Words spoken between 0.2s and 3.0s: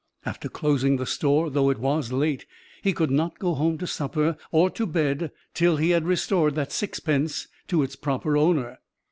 After closing the store, though it was late, he